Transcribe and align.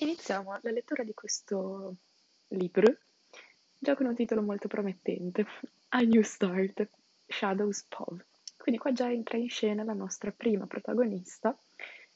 Iniziamo 0.00 0.56
la 0.62 0.70
lettura 0.70 1.02
di 1.02 1.12
questo 1.12 1.96
libro, 2.48 2.98
già 3.76 3.96
con 3.96 4.06
un 4.06 4.14
titolo 4.14 4.42
molto 4.42 4.68
promettente, 4.68 5.44
A 5.88 5.98
New 6.02 6.22
Start, 6.22 6.88
Shadows 7.26 7.84
Pov. 7.88 8.24
Quindi 8.56 8.80
qua 8.80 8.92
già 8.92 9.10
entra 9.10 9.38
in 9.38 9.48
scena 9.48 9.82
la 9.82 9.94
nostra 9.94 10.30
prima 10.30 10.68
protagonista, 10.68 11.58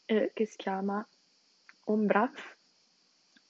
eh, 0.05 0.31
che 0.33 0.47
si 0.47 0.57
chiama 0.59 1.05
Ombra. 1.87 2.31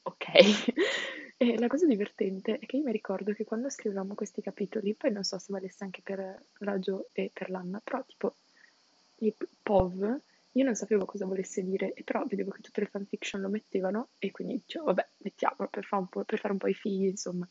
Ok. 0.05 0.25
e 1.37 1.59
la 1.59 1.67
cosa 1.67 1.85
divertente 1.87 2.59
è 2.59 2.65
che 2.65 2.79
io 2.79 2.85
mi 2.85 2.93
ricordo 2.93 3.35
che 3.35 3.45
quando 3.45 3.69
scrivevamo 3.69 4.15
questi 4.15 4.41
capitoli, 4.41 4.95
poi 4.95 5.13
non 5.13 5.25
so 5.25 5.37
se 5.37 5.53
valesse 5.53 5.85
anche 5.85 6.01
per 6.03 6.43
Jo 6.79 7.11
e 7.13 7.31
per 7.31 7.51
l'Anna, 7.51 7.83
però 7.85 8.03
tipo 8.07 8.37
il 9.17 9.35
Pov 9.63 10.21
io 10.53 10.65
non 10.65 10.75
sapevo 10.75 11.05
cosa 11.05 11.25
volesse 11.25 11.63
dire, 11.63 11.95
però 12.05 12.25
vedevo 12.27 12.51
che 12.51 12.61
tutte 12.61 12.81
le 12.81 12.87
fanfiction 12.87 13.41
lo 13.41 13.49
mettevano 13.49 14.11
e 14.19 14.31
quindi 14.31 14.55
dicevo, 14.55 14.87
vabbè, 14.87 15.09
mettiamolo 15.19 15.69
per 15.71 15.87
po', 16.09 16.25
per 16.25 16.39
fare 16.39 16.53
un 16.53 16.59
po' 16.59 16.69
i 16.69 16.75
figli, 16.75 17.07
insomma. 17.07 17.49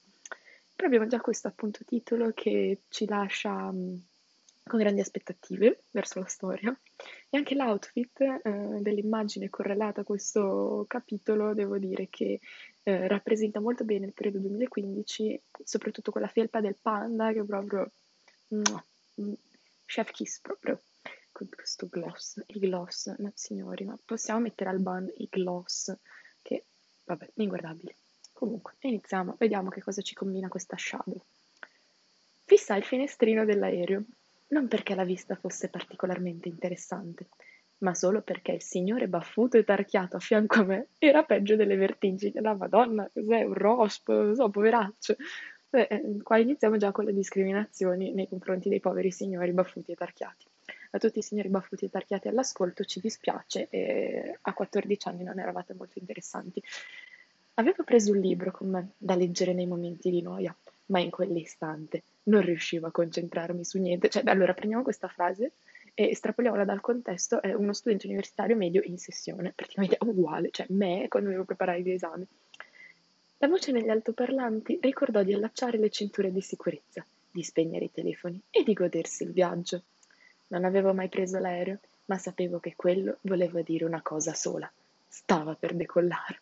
Però 0.75 0.87
abbiamo 0.87 1.07
già 1.07 1.19
questo 1.19 1.47
appunto 1.47 1.83
titolo 1.83 2.31
che 2.33 2.81
ci 2.89 3.07
lascia 3.07 3.71
mh, 3.71 4.05
con 4.63 4.79
grandi 4.79 5.01
aspettative 5.01 5.83
verso 5.91 6.19
la 6.19 6.27
storia 6.27 6.79
e 7.29 7.37
anche 7.37 7.55
l'outfit 7.55 8.21
eh, 8.21 8.79
dell'immagine 8.81 9.49
correlata 9.49 10.01
a 10.01 10.05
questo 10.05 10.85
capitolo, 10.87 11.53
devo 11.53 11.77
dire 11.77 12.07
che 12.09 12.39
eh, 12.83 13.07
rappresenta 13.07 13.59
molto 13.59 13.83
bene 13.83 14.05
il 14.05 14.13
periodo 14.13 14.39
2015, 14.39 15.41
soprattutto 15.63 16.11
quella 16.11 16.27
felpa 16.27 16.61
del 16.61 16.77
panda 16.79 17.33
che 17.33 17.43
proprio... 17.43 17.91
Mm, 18.53 19.33
chef 19.85 20.11
kiss 20.11 20.39
proprio 20.39 20.79
questo 21.49 21.87
gloss, 21.89 22.41
il 22.47 22.59
gloss, 22.59 23.15
ma 23.19 23.31
signori, 23.33 23.85
ma 23.85 23.97
possiamo 24.03 24.39
mettere 24.39 24.69
al 24.69 24.79
ban 24.79 25.09
i 25.17 25.27
gloss, 25.29 25.93
che, 26.41 26.63
vabbè, 27.05 27.29
inguardabili. 27.35 27.95
Comunque, 28.33 28.73
iniziamo, 28.79 29.35
vediamo 29.37 29.69
che 29.69 29.81
cosa 29.81 30.01
ci 30.01 30.15
combina 30.15 30.47
questa 30.47 30.75
shadow. 30.77 31.21
Fissa 32.45 32.75
il 32.75 32.83
finestrino 32.83 33.45
dell'aereo, 33.45 34.03
non 34.47 34.67
perché 34.67 34.95
la 34.95 35.03
vista 35.03 35.35
fosse 35.35 35.69
particolarmente 35.69 36.47
interessante, 36.47 37.27
ma 37.79 37.93
solo 37.93 38.21
perché 38.21 38.53
il 38.53 38.61
signore 38.61 39.07
baffuto 39.07 39.57
e 39.57 39.63
tarchiato 39.63 40.17
a 40.17 40.19
fianco 40.19 40.61
a 40.61 40.63
me 40.63 40.87
era 40.97 41.23
peggio 41.23 41.55
delle 41.55 41.75
vertigini. 41.75 42.39
La 42.41 42.53
madonna, 42.53 43.09
cos'è? 43.11 43.43
Un 43.43 43.53
rosp, 43.53 44.33
so, 44.33 44.49
poveraccio. 44.49 45.15
Beh, 45.69 45.87
eh, 45.89 46.17
qua 46.21 46.37
iniziamo 46.37 46.77
già 46.77 46.91
con 46.91 47.05
le 47.05 47.13
discriminazioni 47.13 48.11
nei 48.13 48.27
confronti 48.27 48.67
dei 48.67 48.81
poveri 48.81 49.11
signori 49.11 49.51
baffuti 49.53 49.93
e 49.93 49.95
tarchiati 49.95 50.50
a 50.91 50.99
tutti 50.99 51.19
i 51.19 51.23
signori 51.23 51.49
baffuti 51.49 51.85
e 51.85 51.89
tarchiati 51.89 52.27
all'ascolto, 52.27 52.83
ci 52.83 52.99
dispiace, 52.99 53.67
e 53.69 54.37
a 54.41 54.53
14 54.53 55.07
anni 55.07 55.23
non 55.23 55.39
eravate 55.39 55.73
molto 55.73 55.99
interessanti. 55.99 56.61
Avevo 57.55 57.83
preso 57.83 58.11
un 58.11 58.19
libro 58.19 58.51
con 58.51 58.69
me 58.69 58.91
da 58.97 59.15
leggere 59.15 59.53
nei 59.53 59.67
momenti 59.67 60.09
di 60.09 60.21
noia, 60.21 60.55
ma 60.87 60.99
in 60.99 61.09
quell'istante 61.09 62.03
non 62.23 62.41
riuscivo 62.41 62.87
a 62.87 62.91
concentrarmi 62.91 63.63
su 63.63 63.79
niente. 63.79 64.09
Cioè, 64.09 64.23
allora 64.25 64.53
prendiamo 64.53 64.83
questa 64.83 65.07
frase 65.07 65.53
e 65.93 66.09
estrapoliamola 66.09 66.63
dal 66.63 66.81
contesto, 66.81 67.41
è 67.41 67.53
uno 67.53 67.73
studente 67.73 68.07
universitario 68.07 68.55
medio 68.55 68.81
in 68.83 68.97
sessione, 68.97 69.51
praticamente 69.53 69.97
uguale, 70.01 70.49
cioè 70.51 70.65
me 70.69 71.07
quando 71.09 71.29
devo 71.29 71.43
preparare 71.43 71.81
l'esame. 71.81 72.27
La 73.37 73.47
voce 73.47 73.71
negli 73.71 73.89
altoparlanti 73.89 74.79
ricordò 74.81 75.23
di 75.23 75.33
allacciare 75.33 75.77
le 75.77 75.89
cinture 75.89 76.31
di 76.31 76.41
sicurezza, 76.41 77.05
di 77.31 77.43
spegnere 77.43 77.85
i 77.85 77.91
telefoni 77.91 78.39
e 78.49 78.63
di 78.63 78.73
godersi 78.73 79.23
il 79.23 79.31
viaggio. 79.31 79.83
Non 80.51 80.65
avevo 80.65 80.93
mai 80.93 81.07
preso 81.07 81.39
l'aereo, 81.39 81.79
ma 82.05 82.17
sapevo 82.17 82.59
che 82.59 82.73
quello 82.75 83.17
voleva 83.21 83.61
dire 83.61 83.85
una 83.85 84.01
cosa 84.01 84.33
sola. 84.33 84.69
Stava 85.07 85.55
per 85.55 85.73
decollare. 85.73 86.41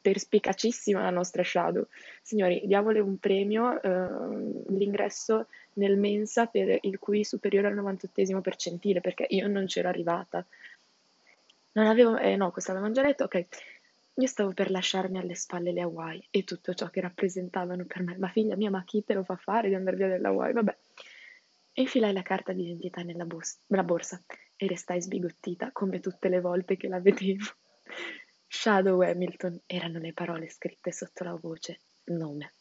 Perspicacissima 0.00 1.02
la 1.02 1.10
nostra 1.10 1.44
Shadow. 1.44 1.86
Signori, 2.22 2.62
diamole 2.64 3.00
un 3.00 3.18
premio, 3.18 3.80
eh, 3.80 4.68
l'ingresso 4.68 5.46
nel 5.74 5.98
Mensa 5.98 6.46
per 6.46 6.78
il 6.82 6.98
QI 6.98 7.22
superiore 7.22 7.68
al 7.68 7.74
98 7.74 8.40
percentile, 8.40 9.00
perché 9.00 9.26
io 9.28 9.46
non 9.46 9.66
c'ero 9.66 9.88
arrivata. 9.88 10.44
Non 11.72 11.86
avevo, 11.86 12.16
eh 12.16 12.36
no, 12.36 12.50
questo 12.50 12.72
avevamo 12.72 12.92
già 12.92 13.02
detto, 13.02 13.24
ok. 13.24 13.46
Io 14.14 14.26
stavo 14.26 14.52
per 14.52 14.70
lasciarmi 14.70 15.18
alle 15.18 15.34
spalle 15.34 15.72
le 15.72 15.82
Hawaii 15.82 16.26
e 16.30 16.44
tutto 16.44 16.74
ciò 16.74 16.88
che 16.88 17.00
rappresentavano 17.00 17.84
per 17.84 18.02
me. 18.02 18.16
Ma 18.18 18.28
figlia 18.28 18.56
mia, 18.56 18.70
ma 18.70 18.82
chi 18.84 19.04
te 19.04 19.14
lo 19.14 19.22
fa 19.22 19.36
fare 19.36 19.68
di 19.68 19.74
andare 19.74 19.96
via 19.96 20.08
dall'Hawaii? 20.08 20.52
Vabbè. 20.54 20.76
Infilai 21.80 22.12
la 22.12 22.22
carta 22.22 22.52
d'identità 22.52 23.02
nella, 23.02 23.24
bos- 23.24 23.58
borsa 23.66 24.22
e 24.54 24.66
restai 24.66 25.00
sbigottita 25.00 25.70
come 25.72 26.00
tutte 26.00 26.28
le 26.28 26.40
volte 26.40 26.76
che 26.76 26.88
la 26.88 27.00
vedevo. 27.00 27.46
Shadow 28.46 29.00
Hamilton 29.00 29.62
erano 29.64 29.98
le 29.98 30.12
parole 30.12 30.50
scritte 30.50 30.92
sotto 30.92 31.24
la 31.24 31.38
voce 31.40 31.78
nome. 32.04 32.52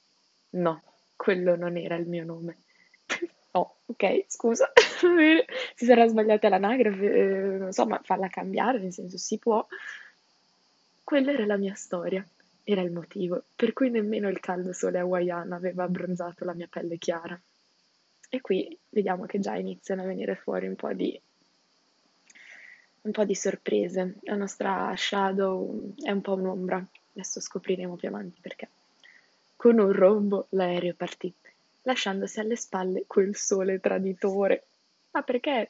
No, 0.52 0.82
quello 1.18 1.58
non 1.58 1.76
era 1.76 1.96
il 1.96 2.08
mio 2.08 2.24
nome. 2.24 2.60
oh, 3.52 3.80
ok, 3.88 4.26
scusa. 4.28 4.72
si 5.76 5.86
sarà 5.86 6.08
sbagliata 6.08 6.48
l'anagrafe, 6.48 7.12
eh, 7.12 7.58
non 7.58 7.74
so, 7.74 7.86
ma 7.86 8.00
farla 8.02 8.30
cambiare, 8.30 8.80
nel 8.80 8.94
senso 8.94 9.18
si 9.18 9.38
può. 9.38 9.66
Quella 11.04 11.34
era 11.34 11.46
la 11.46 11.58
mia 11.58 11.74
storia, 11.74 12.26
era 12.64 12.82
il 12.82 12.92
motivo 12.92 13.44
per 13.56 13.74
cui 13.74 13.90
nemmeno 13.90 14.30
il 14.30 14.40
caldo 14.40 14.72
sole 14.72 15.00
hawaiano 15.00 15.56
aveva 15.56 15.84
abbronzato 15.84 16.46
la 16.46 16.54
mia 16.54 16.68
pelle 16.70 16.98
chiara. 16.98 17.40
E 18.32 18.42
qui 18.42 18.78
vediamo 18.90 19.26
che 19.26 19.40
già 19.40 19.56
iniziano 19.56 20.04
a 20.04 20.06
venire 20.06 20.36
fuori 20.36 20.68
un 20.68 20.76
po' 20.76 20.94
di, 20.94 21.20
un 23.02 23.12
po' 23.12 23.26
di 23.26 23.34
sorprese. 23.34 24.18
La 24.22 24.36
nostra 24.36 24.94
Shadow 24.96 25.96
è 26.00 26.12
un 26.12 26.22
po' 26.22 26.36
un'ombra, 26.36 26.86
adesso 27.14 27.42
scopriremo 27.42 27.96
più 27.96 28.08
avanti 28.08 28.40
perché. 28.40 28.70
Con 29.56 29.80
un 29.80 29.92
rombo 29.92 30.46
l'aereo 30.50 30.94
partì, 30.94 31.34
lasciandosi 31.82 32.40
alle 32.40 32.56
spalle 32.56 33.06
quel 33.08 33.36
sole 33.36 33.80
traditore. 33.80 34.66
Ma 35.10 35.24
perché? 35.24 35.68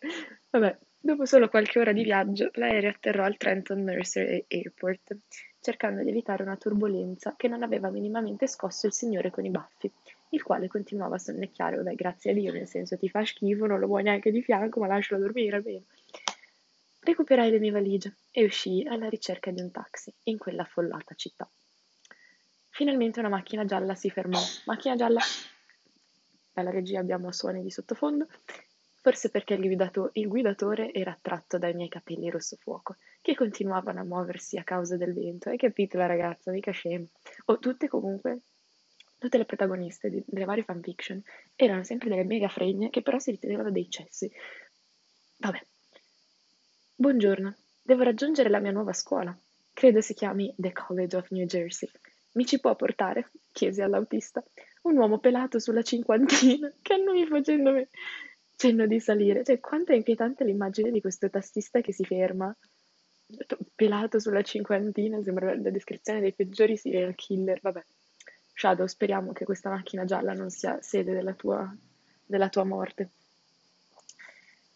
Vabbè, 0.49 0.77
dopo 0.99 1.25
solo 1.25 1.47
qualche 1.47 1.79
ora 1.79 1.93
di 1.93 2.03
viaggio, 2.03 2.51
l'aereo 2.55 2.89
atterrò 2.89 3.23
al 3.23 3.37
Trenton 3.37 3.83
Nursery 3.83 4.43
Airport, 4.49 5.15
cercando 5.61 6.03
di 6.03 6.09
evitare 6.09 6.43
una 6.43 6.57
turbolenza 6.57 7.35
che 7.37 7.47
non 7.47 7.63
aveva 7.63 7.89
minimamente 7.89 8.47
scosso 8.47 8.85
il 8.85 8.93
signore 8.93 9.31
con 9.31 9.45
i 9.45 9.49
baffi 9.49 9.89
il 10.29 10.43
quale 10.43 10.67
continuava 10.67 11.15
a 11.15 11.19
sonnecchiare, 11.19 11.77
vabbè, 11.77 11.95
grazie 11.95 12.31
a 12.31 12.33
Dio, 12.33 12.51
nel 12.51 12.67
senso 12.67 12.97
ti 12.97 13.09
fa 13.09 13.25
schifo, 13.25 13.65
non 13.65 13.79
lo 13.79 13.87
vuoi 13.87 14.03
neanche 14.03 14.31
di 14.31 14.41
fianco, 14.41 14.79
ma 14.79 14.87
lascialo 14.87 15.21
dormire, 15.21 15.61
bene. 15.61 15.83
Recuperai 17.01 17.49
le 17.49 17.59
mie 17.59 17.71
valigie 17.71 18.15
e 18.31 18.43
uscii 18.43 18.85
alla 18.87 19.09
ricerca 19.09 19.51
di 19.51 19.61
un 19.61 19.71
taxi 19.71 20.13
in 20.23 20.37
quella 20.37 20.63
affollata 20.63 21.15
città. 21.15 21.49
Finalmente 22.69 23.19
una 23.19 23.29
macchina 23.29 23.65
gialla 23.65 23.95
si 23.95 24.09
fermò. 24.09 24.39
Macchina 24.65 24.95
gialla. 24.95 25.19
Dalla 26.53 26.69
regia 26.69 26.99
abbiamo 26.99 27.31
suoni 27.31 27.63
di 27.63 27.71
sottofondo. 27.71 28.27
Forse 29.01 29.29
perché 29.29 29.53
il, 29.53 29.61
guidato- 29.61 30.09
il 30.13 30.27
guidatore 30.27 30.93
era 30.93 31.11
attratto 31.11 31.57
dai 31.57 31.73
miei 31.73 31.89
capelli 31.89 32.29
rosso 32.29 32.57
fuoco, 32.57 32.97
che 33.21 33.33
continuavano 33.33 34.01
a 34.01 34.03
muoversi 34.03 34.57
a 34.57 34.63
causa 34.63 34.97
del 34.97 35.13
vento. 35.13 35.49
Hai 35.49 35.57
capito 35.57 35.97
la 35.97 36.05
ragazza, 36.05 36.51
mica 36.51 36.71
scemo. 36.71 37.07
O 37.45 37.59
tutte 37.59 37.87
comunque 37.87 38.41
Tutte 39.19 39.37
le 39.37 39.43
protagoniste 39.43 40.09
di, 40.09 40.23
delle 40.25 40.45
varie 40.45 40.63
fanfiction 40.63 41.21
erano 41.57 41.83
sempre 41.83 42.07
delle 42.07 42.23
mega 42.23 42.47
fregne 42.47 42.89
che 42.89 43.01
però 43.01 43.19
si 43.19 43.31
ritenevano 43.31 43.69
dei 43.69 43.89
cessi. 43.89 44.31
Vabbè. 45.37 45.61
Buongiorno, 46.95 47.53
devo 47.81 48.03
raggiungere 48.03 48.49
la 48.49 48.59
mia 48.59 48.71
nuova 48.71 48.93
scuola. 48.93 49.37
Credo 49.73 49.99
si 49.99 50.13
chiami 50.13 50.53
The 50.55 50.71
College 50.71 51.17
of 51.17 51.29
New 51.31 51.45
Jersey. 51.45 51.89
Mi 52.33 52.45
ci 52.45 52.61
può 52.61 52.73
portare? 52.77 53.31
chiesi 53.51 53.81
all'autista. 53.81 54.41
Un 54.83 54.95
uomo 54.95 55.19
pelato 55.19 55.59
sulla 55.59 55.81
cinquantina, 55.81 56.71
che 56.81 56.93
annoia 56.93 57.25
facendomi 57.25 57.85
cenno 58.55 58.87
di 58.87 59.01
salire. 59.01 59.43
Cioè, 59.43 59.59
quanto 59.59 59.91
è 59.91 59.95
inquietante 59.95 60.45
l'immagine 60.45 60.91
di 60.91 61.01
questo 61.01 61.29
tassista 61.29 61.81
che 61.81 61.91
si 61.91 62.05
ferma, 62.05 62.55
pelato 63.75 64.19
sulla 64.19 64.43
cinquantina, 64.43 65.21
sembra 65.21 65.53
la 65.53 65.69
descrizione 65.69 66.21
dei 66.21 66.33
peggiori 66.33 66.77
serial 66.77 67.15
killer, 67.15 67.59
vabbè. 67.61 67.83
Shadow, 68.59 68.87
speriamo 68.87 69.31
che 69.31 69.45
questa 69.45 69.69
macchina 69.69 70.03
gialla 70.03 70.33
non 70.33 70.49
sia 70.49 70.81
sede 70.81 71.13
della 71.13 71.33
tua, 71.33 71.73
della 72.25 72.49
tua 72.49 72.65
morte. 72.65 73.09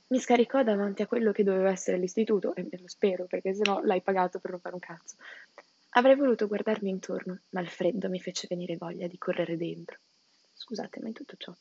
Mi 0.08 0.20
scaricò 0.20 0.64
davanti 0.64 1.02
a 1.02 1.08
quello 1.08 1.34
che 1.34 1.44
doveva 1.44 1.70
essere 1.70 1.98
l'istituto, 1.98 2.56
e 2.56 2.66
lo 2.72 2.88
spero, 2.88 3.26
perché 3.26 3.54
sennò 3.54 3.82
l'hai 3.82 4.02
pagato 4.02 4.40
per 4.40 4.52
non 4.52 4.62
fare 4.62 4.76
un 4.76 4.80
cazzo. 4.80 5.16
Avrei 5.96 6.16
voluto 6.16 6.48
guardarmi 6.48 6.90
intorno, 6.90 7.40
ma 7.50 7.60
il 7.60 7.68
freddo 7.68 8.08
mi 8.08 8.22
fece 8.22 8.48
venire 8.50 8.78
voglia 8.78 9.08
di 9.08 9.18
correre 9.18 9.58
dentro. 9.58 10.00
Scusate, 10.54 11.02
ma 11.02 11.10
in 11.10 11.14
tutto 11.14 11.36
ciò 11.38 11.54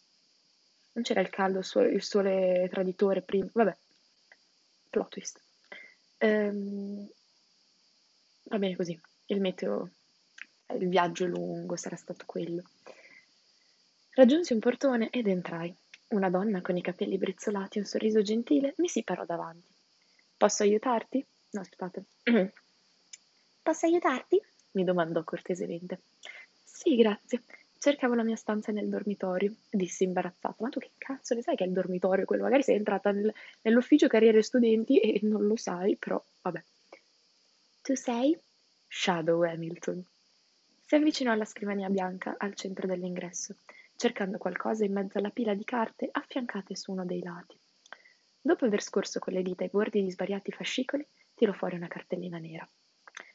non 0.93 1.03
c'era 1.03 1.21
il 1.21 1.31
caldo, 1.31 1.61
il 1.81 2.03
sole 2.03 2.69
traditore 2.71 3.23
prima. 3.23 3.49
Vabbè, 3.53 3.77
plot 4.91 5.09
twist. 5.09 5.41
Ehm, 6.19 7.09
va 8.45 8.59
bene 8.59 8.77
così. 8.77 9.01
Il 9.27 9.41
meteo 9.41 9.91
il 10.73 10.89
viaggio 10.89 11.27
lungo 11.27 11.77
sarà 11.77 11.97
stato 11.97 12.25
quello. 12.27 12.63
Raggiunsi 14.15 14.53
un 14.53 14.61
portone 14.61 15.11
ed 15.11 15.27
entrai. 15.27 15.75
Una 16.09 16.29
donna 16.29 16.61
con 16.61 16.77
i 16.77 16.83
capelli 16.83 17.17
brizzolati 17.17 17.79
e 17.79 17.81
un 17.81 17.87
sorriso 17.87 18.21
gentile 18.23 18.75
mi 18.79 18.89
si 18.89 19.03
parò 19.03 19.25
davanti. 19.25 19.71
Posso 20.37 20.63
aiutarti? 20.63 21.25
No, 21.51 21.61
aspettate. 21.61 22.05
Posso 23.63 23.87
aiutarti? 23.87 24.41
mi 24.73 24.85
domandò 24.85 25.23
cortesemente. 25.25 26.01
Sì, 26.65 26.97
grazie. 26.97 27.43
Cercavo 27.79 28.15
la 28.15 28.23
mia 28.23 28.37
stanza 28.37 28.71
nel 28.71 28.89
dormitorio, 28.89 29.55
dissi 29.71 30.05
imbarazzata. 30.05 30.57
Ma 30.59 30.69
tu 30.69 30.79
che 30.79 30.91
cazzo 30.99 31.35
ne 31.35 31.43
sai 31.43 31.57
che 31.57 31.65
è 31.65 31.67
il 31.67 31.73
dormitorio 31.73 32.25
quello? 32.25 32.43
Magari 32.43 32.63
sei 32.63 32.77
entrata 32.77 33.11
nel, 33.11 33.33
nell'ufficio 33.63 34.07
carriere 34.07 34.43
studenti 34.43 34.99
e 34.99 35.19
non 35.23 35.47
lo 35.47 35.57
sai, 35.57 35.97
però 35.97 36.23
vabbè. 36.43 36.63
Tu 37.83 37.95
sei? 37.97 38.39
Shadow 38.89 39.43
Hamilton. 39.43 40.05
Si 40.93 40.99
avvicinò 40.99 41.33
alla 41.33 41.47
scrivania 41.47 41.89
bianca 41.89 42.35
al 42.37 42.53
centro 42.53 42.87
dell'ingresso, 42.87 43.57
cercando 43.97 44.37
qualcosa 44.37 44.85
in 44.85 44.93
mezzo 44.93 45.17
alla 45.17 45.31
pila 45.31 45.55
di 45.55 45.65
carte 45.65 46.07
affiancate 46.13 46.77
su 46.77 46.93
uno 46.93 47.07
dei 47.07 47.23
lati. 47.23 47.59
Dopo 48.39 48.67
aver 48.67 48.83
scorso 48.83 49.19
con 49.19 49.33
le 49.33 49.41
dita 49.41 49.65
i 49.65 49.71
bordi 49.73 50.03
di 50.03 50.11
svariati 50.11 50.53
fascicoli, 50.53 51.03
tirò 51.35 51.55
fuori 51.55 51.77
una 51.77 51.89
cartellina 51.89 52.37
nera. 52.37 52.69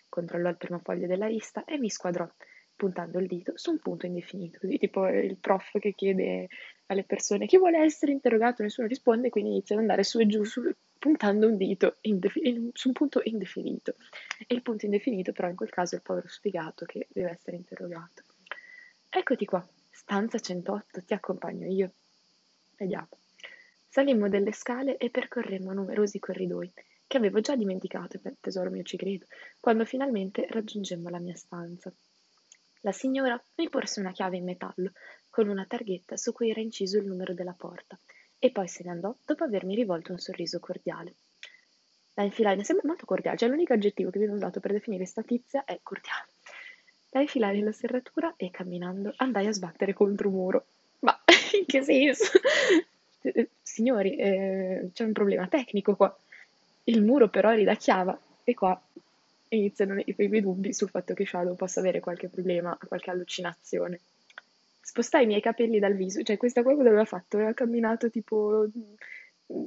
Controllò 0.08 0.50
il 0.50 0.58
primo 0.58 0.78
foglio 0.78 1.08
della 1.08 1.26
lista 1.26 1.66
e 1.66 1.80
mi 1.80 1.90
squadrò, 1.90 2.30
puntando 2.76 3.18
il 3.18 3.26
dito 3.26 3.54
su 3.56 3.72
un 3.72 3.80
punto 3.80 4.06
indefinito, 4.06 4.60
così 4.60 4.78
tipo 4.78 5.08
il 5.08 5.38
prof 5.38 5.80
che 5.80 5.96
chiede 5.96 6.50
alle 6.86 7.06
persone 7.06 7.48
chi 7.48 7.58
vuole 7.58 7.80
essere 7.80 8.12
interrogato, 8.12 8.62
nessuno 8.62 8.86
risponde, 8.86 9.32
quindi 9.32 9.50
inizia 9.50 9.74
ad 9.74 9.82
andare 9.82 10.04
su 10.04 10.20
e 10.20 10.28
giù 10.28 10.44
su, 10.44 10.62
puntando 10.98 11.48
un 11.48 11.58
dito 11.58 11.98
indefi- 12.02 12.72
su 12.74 12.88
un 12.90 12.94
punto 12.94 13.22
indefinito. 13.24 13.96
E 14.48 14.54
il 14.54 14.62
punto 14.62 14.86
indefinito 14.86 15.32
però 15.32 15.50
in 15.50 15.56
quel 15.56 15.70
caso 15.70 15.96
è 15.96 15.98
il 15.98 16.04
povero 16.04 16.28
sfigato 16.28 16.86
che 16.86 17.08
deve 17.12 17.32
essere 17.32 17.58
interrogato. 17.58 18.24
Eccoti 19.10 19.46
qua, 19.46 19.66
stanza 19.90 20.40
108, 20.40 21.04
ti 21.04 21.14
accompagno 21.14 21.68
io. 21.68 21.92
Vediamo. 22.76 23.10
Salimmo 23.88 24.30
delle 24.30 24.52
scale 24.52 24.98
e 24.98 25.10
percorremmo 25.10 25.74
numerosi 25.74 26.20
corridoi, 26.20 26.72
che 27.08 27.18
avevo 27.18 27.40
già 27.40 27.56
dimenticato, 27.56 28.20
tesoro 28.40 28.70
mio 28.70 28.84
ci 28.84 28.98
credo, 28.98 29.26
quando 29.60 29.86
finalmente 29.86 30.46
raggiungemmo 30.50 31.10
la 31.10 31.20
mia 31.20 31.36
stanza. 31.36 31.92
La 32.82 32.92
signora 32.92 33.42
mi 33.56 33.70
porse 33.70 34.00
una 34.00 34.12
chiave 34.12 34.38
in 34.38 34.44
metallo, 34.44 34.92
con 35.30 35.48
una 35.48 35.66
targhetta 35.66 36.16
su 36.16 36.32
cui 36.32 36.50
era 36.52 36.60
inciso 36.60 36.98
il 37.00 37.06
numero 37.08 37.34
della 37.34 37.56
porta, 37.58 37.98
e 38.40 38.52
poi 38.52 38.68
se 38.68 38.84
ne 38.84 38.92
andò 38.92 39.16
dopo 39.26 39.44
avermi 39.44 39.76
rivolto 39.76 40.12
un 40.12 40.20
sorriso 40.20 40.60
cordiale. 40.60 41.14
La 42.14 42.24
infilai, 42.24 42.56
mi 42.56 42.64
sembra 42.64 42.88
molto 42.88 43.06
cordiale, 43.06 43.38
cioè 43.38 43.50
l'unico 43.50 43.74
aggettivo 43.74 44.10
che 44.10 44.20
viene 44.20 44.34
usato 44.34 44.60
per 44.60 44.72
definire 44.72 45.06
sta 45.06 45.22
tizia 45.22 45.66
è 45.66 45.80
cordiale. 45.84 46.26
La 47.12 47.22
infilai 47.22 47.58
nella 47.58 47.72
serratura 47.72 48.34
e 48.36 48.50
camminando 48.50 49.14
andai 49.18 49.48
a 49.48 49.54
sbattere 49.54 49.94
contro 49.94 50.30
un 50.30 50.36
muro. 50.36 50.66
Ma 51.00 51.18
in 51.58 51.66
che 51.66 51.84
senso? 51.84 52.40
Signori, 53.62 54.16
eh, 54.16 54.90
c'è 54.94 55.04
un 55.04 55.14
problema 55.14 55.48
tecnico 55.48 55.96
qua. 55.96 56.16
Il 56.86 57.04
muro 57.04 57.30
però 57.30 57.52
ridacchiava 57.52 58.20
e 58.44 58.54
qua 58.54 58.82
iniziano 59.50 60.02
i 60.04 60.14
primi 60.14 60.42
dubbi 60.42 60.74
sul 60.74 60.90
fatto 60.90 61.14
che 61.14 61.26
Shadow 61.26 61.56
possa 61.56 61.80
avere 61.80 62.00
qualche 62.00 62.28
problema, 62.30 62.78
qualche 62.88 63.12
allucinazione. 63.12 64.00
Spostai 64.90 65.24
i 65.24 65.28
miei 65.28 65.42
capelli 65.42 65.80
dal 65.80 65.96
viso, 65.96 66.24
cioè 66.24 66.38
questa 66.38 66.64
cosa 66.64 66.80
aveva 66.80 67.04
fatto? 67.04 67.36
Aveva 67.36 67.54
camminato 67.54 68.10
tipo 68.10 68.66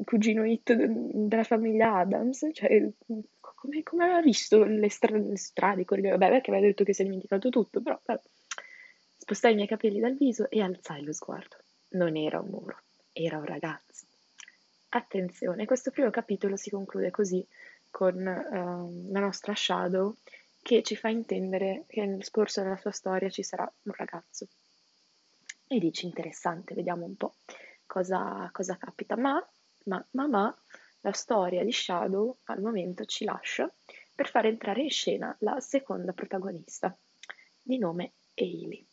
cugino 0.03 0.47
hit 0.47 0.73
della 0.73 1.45
famiglia 1.45 1.99
Adams, 1.99 2.49
cioè 2.55 2.91
come, 3.39 3.83
come 3.83 4.05
aveva 4.05 4.23
visto 4.23 4.65
le, 4.65 4.89
stra- 4.89 5.19
le 5.19 5.37
strade, 5.37 5.85
corridoi, 5.85 6.13
vabbè 6.13 6.31
perché 6.31 6.51
aveva 6.51 6.67
detto 6.67 6.85
che 6.85 6.95
si 6.95 7.03
è 7.03 7.05
dimenticato 7.05 7.51
tutto, 7.51 7.83
però 7.83 8.01
vabbè. 8.03 8.21
Spostai 9.19 9.53
i 9.53 9.57
miei 9.57 9.67
capelli 9.67 10.01
dal 10.01 10.17
viso 10.17 10.49
e 10.49 10.63
alzai 10.63 11.05
lo 11.05 11.13
sguardo. 11.13 11.57
Non 11.91 12.17
era 12.17 12.41
un 12.41 12.49
muro, 12.49 12.79
era 13.13 13.37
un 13.37 13.45
ragazzo. 13.45 14.07
Attenzione, 14.89 15.67
questo 15.67 15.91
primo 15.91 16.09
capitolo 16.09 16.57
si 16.57 16.71
conclude 16.71 17.11
così 17.11 17.47
con 17.91 18.17
uh, 18.17 19.13
la 19.13 19.21
nostra 19.21 19.55
Shadow 19.55 20.17
che 20.63 20.83
ci 20.83 20.97
fa 20.97 21.11
intendere 21.11 21.85
che 21.89 22.07
nel 22.07 22.31
corso 22.31 22.63
della 22.63 22.79
sua 22.79 22.91
storia 22.91 23.29
ci 23.29 23.43
sarà 23.43 23.71
un 23.83 23.93
ragazzo. 23.95 24.49
E 25.73 25.79
dici 25.79 26.05
interessante, 26.05 26.75
vediamo 26.75 27.05
un 27.05 27.15
po' 27.15 27.37
cosa, 27.87 28.51
cosa 28.53 28.77
capita. 28.77 29.17
Ma, 29.17 29.41
ma, 29.85 30.05
ma, 30.11 30.27
ma, 30.27 30.63
la 31.03 31.13
storia 31.13 31.63
di 31.63 31.71
Shadow 31.71 32.41
al 32.47 32.61
momento 32.61 33.05
ci 33.05 33.25
lascia 33.25 33.73
per 34.13 34.29
far 34.29 34.47
entrare 34.47 34.83
in 34.83 34.91
scena 34.91 35.33
la 35.39 35.61
seconda 35.61 36.13
protagonista, 36.13 36.99
di 37.63 37.79
nome 37.79 38.15
Hailey. 38.35 38.90